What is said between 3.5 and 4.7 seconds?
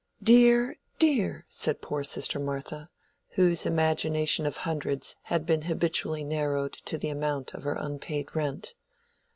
imagination of